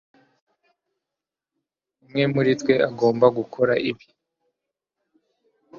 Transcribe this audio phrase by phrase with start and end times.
[2.03, 4.07] Umwe muri twe agomba gukora ibi